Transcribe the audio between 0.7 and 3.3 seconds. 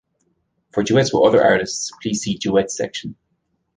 For duets with other artists, please see Duets section.